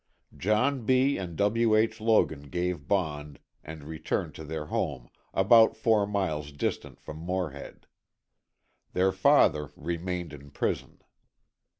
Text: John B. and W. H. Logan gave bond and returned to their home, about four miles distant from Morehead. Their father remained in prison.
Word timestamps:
John 0.35 0.83
B. 0.83 1.19
and 1.19 1.35
W. 1.37 1.75
H. 1.75 2.01
Logan 2.01 2.49
gave 2.49 2.87
bond 2.87 3.37
and 3.63 3.83
returned 3.83 4.33
to 4.33 4.43
their 4.43 4.65
home, 4.65 5.11
about 5.31 5.77
four 5.77 6.07
miles 6.07 6.51
distant 6.51 6.99
from 6.99 7.17
Morehead. 7.17 7.85
Their 8.93 9.11
father 9.11 9.69
remained 9.75 10.33
in 10.33 10.49
prison. 10.49 11.03